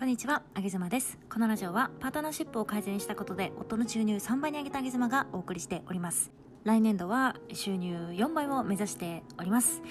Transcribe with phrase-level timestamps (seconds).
[0.00, 1.18] こんにちは、あげずまです。
[1.28, 6.32] このラジオはパートナーシップを改善したことで夫の収入3倍に上げたあげずまがお送りしております。
[6.64, 9.82] 来年度は収入4倍を目指しております。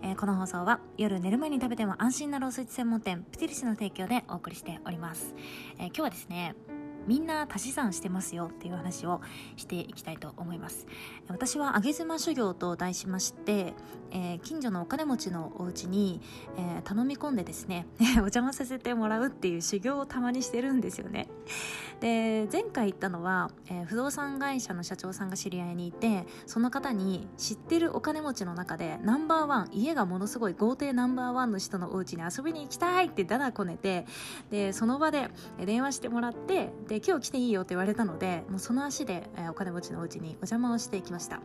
[0.00, 5.34] えーこの放送は夜寝る前に食べても安心なロースイーツ専門店プティリスの提供でお送りしております。
[5.76, 6.54] えー今日はですね、
[7.08, 9.22] みんな足し算してますよっていう話を
[9.56, 10.86] していきたいと思います。
[11.28, 13.72] 私は上げ妻修行と題しまして、
[14.10, 16.20] えー近所のお金持ちのお家に、
[16.56, 17.86] えー頼み込んでですね
[18.16, 21.28] お邪魔させてもらうっていう修行をたまにしてるんですよね。
[22.00, 34.06] で前回行ったのは、えー不動産会社の社長さんが知り合いにいてその方に知ってるお金持ちの中でナンバーワン家がものすごい豪邸ナンバーワンの人のお家に遊びに行きたいってだだこねて
[34.50, 35.30] でその場で
[35.64, 41.40] 電話してもらってで今日来ていいよって言われたのでもうその足で、えーお金持ちのお家にお邪魔をしてきました。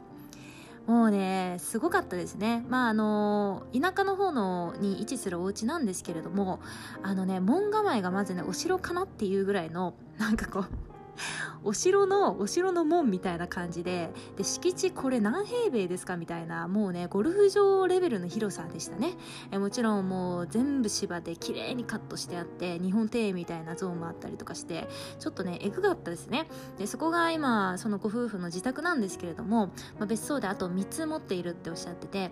[0.87, 2.65] もうねすごかったですね。
[2.67, 6.59] まああの田舎の方のに位置するお家なんですけれども
[7.01, 10.92] あのね門構えがまずねお城かなっていうぐらいのなんかこう
[11.63, 19.13] お城のお城の門みたいな感じでで敷地これ何平米ですかみたいなもうねゴルフ場レベルの広さでしたね。
[19.51, 24.87] えもちろんもう全部芝で綺麗にカットしてあって日本庭園みたいなゾーンもあったりとかして
[25.19, 26.47] ちょっとねエグかったですね。
[26.77, 32.31] でそこが今そのご夫婦の自宅なんですけれども、まあ、別荘であと3つ持っているっておっしゃってて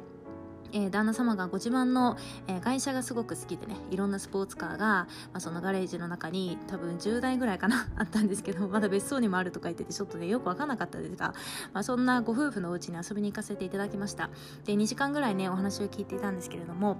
[0.73, 11.33] えー旦那様がご自慢の、えー外車がすごく好きでねいろんなスポーツカーが、まあ、そのガレージの中に多分10台ぐらいかな あったんですけどまだ別荘にもあるとか言っててちょっとねよく分かんなかったですが、
[11.73, 14.30] まあ、そんなご夫婦のお家に遊びに行かせていただきました。
[14.66, 16.97] で2時間ぐらいねお話を聞いていたんですけれども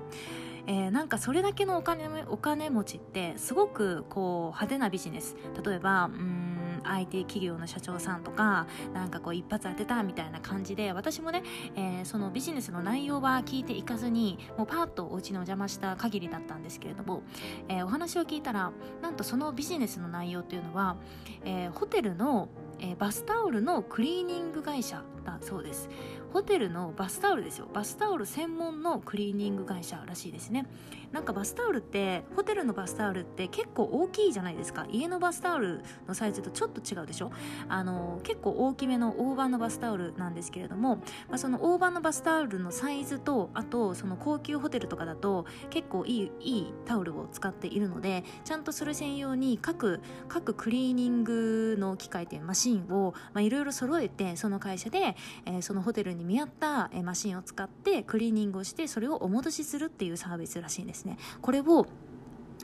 [0.67, 5.36] えーなんかそれだけのお金お金持ちってすごくこう派手なビジネス。
[5.64, 6.50] 例えばうん
[6.83, 11.43] IT 企業の社長さんとかなんかこう一発当てたみたいな感じで私もね、
[11.75, 17.23] えーそのビジネスの内容は聞いていかずにもうパーッとお家にお邪魔した限りだったんですけれども、
[17.67, 18.71] えーお話を聞いたら
[19.02, 20.97] なんとそのビジネスの内容っていうのは、
[21.43, 22.49] えーホテルの、
[22.81, 25.89] えーバスタオルのクリーニング会社だそうです。
[26.33, 27.67] ホテルのバスタオルですよ。
[27.73, 30.65] バスタオル専門のクリーニング会社らしいですね。
[31.11, 34.86] なんかバスタオルってホテルのバスタオルって結構大きいじゃないですか。
[34.89, 37.31] 家のバスタオルのサイズとちょっと違うでしょ。
[37.67, 40.97] あの結構大きめの大判のバスタオルなんですけれども、
[41.27, 49.99] まあ、その大判のバスタオルのサイズとあとその高級ホテルとかだと結構いいいいタオルを使っているのでちゃんとそれ専用に各
[50.30, 55.15] 各クリーニングの機械というマシンシンをいろいろ揃えてその会社で、
[55.45, 61.17] えーそのホテルに見合った、えーマシンを使ってクリーニングをしてそれをお戻しするっていうサービスらしいんですね。
[61.42, 61.86] これを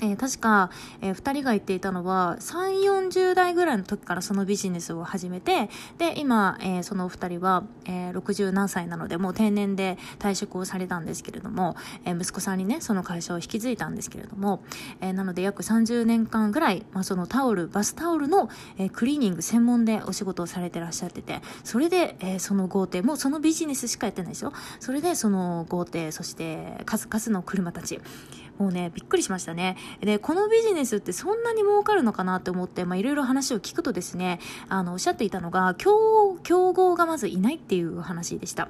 [0.02, 0.70] えー確か、
[1.02, 11.76] え2人が言っていたのは3 4 0代ぐらいの時からそのビジネスを始めてで今、えーそのお二人は、えー60何歳なのでもう定年で退職をされたんですけれども、
[12.06, 14.62] えー息子さんにねその会社を引き継いだんですけれども、
[15.02, 24.54] えーなので約30年間ぐらい、まあ、そのタオルバスタオルの、えークリーニング専門でお仕事をされてらっしゃっててそれで、えーその豪邸もうそのビジネスしかやってないですよ。
[24.80, 28.00] それでその豪邸そして数々の車たち。
[28.58, 29.78] もうねびっくりしましたね。
[30.02, 38.70] でこのビジネスってそんなに儲かるのかなって思ってまあいろいろ話を聞くとですねあのおっしゃっていたのが競競合がまずいないっていう話でした。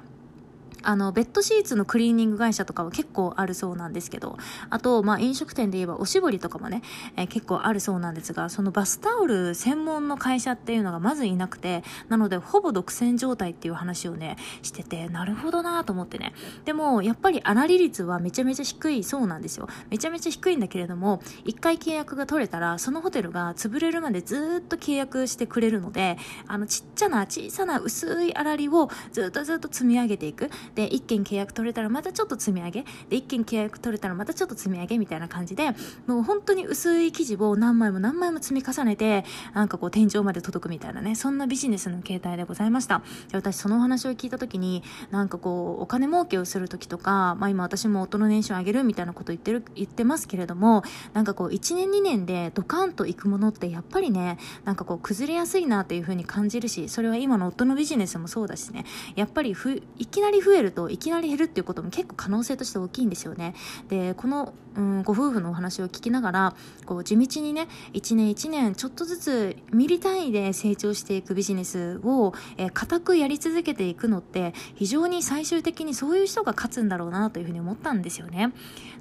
[0.82, 4.36] あのベッドシーツのクリーニング会社とかは結構あるそうなんですけど
[4.70, 6.82] あと、まあ、飲食店で言えばおしぼりとかもね、
[7.16, 16.32] えー結構あるそうなんですがそのバスタオル専門の会社っていうのがまずいなくてなのでほぼ独占状態っていう話をねしててなるほどなと思ってね。
[16.64, 19.68] でもやっぱり粗利率はめちゃめちゃ低いそうなんですよ。
[19.90, 30.50] めちゃめちゃ低いんだけれども1回契約が取れたらそのホテルが潰れるまでずっと契約してくれるのであのちっちゃな小さな薄い粗利をずっとずっと積み上げていく。
[30.78, 32.82] で1件契約取れたらまたちょっと積み上げ。
[33.08, 35.70] で1件契約取れたらまたちょっと積み上げみたいな感じで
[36.06, 39.24] もう本当に薄い生地を何枚も何枚も積み重ねて
[39.54, 43.02] なんかこう天井まで届くみたいなねそんなビジネスの形態でございました。
[43.32, 58.84] で私そのお話を聞いた時になんかこうお金儲けをする時とか、まあ、今私も夫の年収を上げるみたいなこと言ってる言ってますけれどもなんかこう1年2年でドカンといくものってやっぱりねなんかこう崩れやすいなっていう風に感じるしそれは今の夫のビジネスもそうだしね
[59.16, 63.54] やっぱりふいきなり増えるといきなり減るっていうことも結構可能性として大きいんですよね。
[63.88, 66.54] でこの、うん、ご夫婦のお話を聞きながら
[66.86, 78.52] こう地道にね1年1年ちょっとずつミリ単位で成長していくビジネスを、えー固くやり続けていくのって非常に最終的にそういう人が勝つんだろうなというふうに思ったんですよね。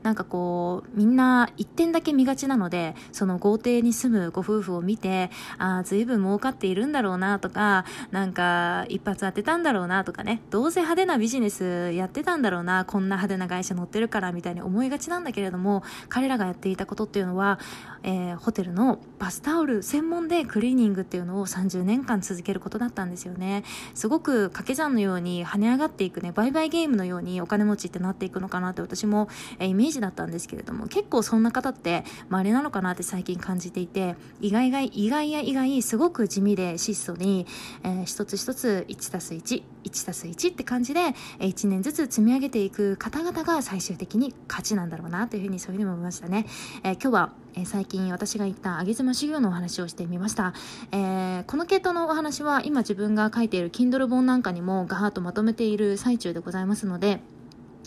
[0.04, 17.60] なんかこうみんな一点だけ見がちなのでその豪邸に住むご夫婦を見てああ随分儲かっているんだろうなとかなんか一発当てたんだろうなとかねどうせ派手なビジネスやってたんだろうなこんな派手な会社乗ってるからみたいに思いがちなんだけれども彼らがやっていたことっていうのは、
[18.04, 23.64] えー、ホテルのバスタオル専門でクリーニングっていうのを30年間続けることだったんですよね。
[23.94, 29.30] すごく掛け算のように跳ね上がっていくね売買ゲームのようにお金持ちってなっていくのかなって私も、
[29.60, 37.46] えー、イメージだったんですけれども結構そんな方って稀なのかなって最近感じていて意外が意外や意外すごく地味で質素に、
[37.84, 46.45] えー、一つ一つ1たす1 1たす1って感じで1年ずつ積み上げていく方々が最終的に勝ちなんだろうなというふうにそういうふうに思いましたね、
[46.84, 50.54] えー、今日は、えー、最近私が言った上げ妻修行のお話をしてみました、
[50.92, 57.19] えー、この系統のお話は今自分が書いている Kindle 本なんかにもガーッとまとめている最中でございますので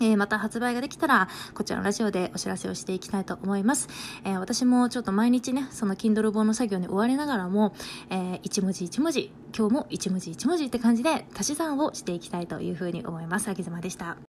[0.01, 3.89] えー、また発売ができたら、こちらのラジオでお知らせをしていきたいと思います。
[4.25, 7.75] えー、私もちょっと毎日ね、その Kindle 本の作業に追われながらも、
[8.11, 13.49] えー、一文字一文字、今日も一文字一文字って感じで足し算をしていきたいというふうに思います。
[13.49, 14.30] あげずまでした。